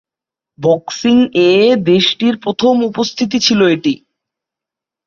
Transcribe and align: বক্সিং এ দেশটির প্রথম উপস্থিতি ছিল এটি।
বক্সিং 0.59 1.17
এ 1.47 1.53
দেশটির 1.83 2.35
প্রথম 2.37 2.73
উপস্থিতি 2.89 3.37
ছিল 3.39 3.59
এটি। 3.67 3.93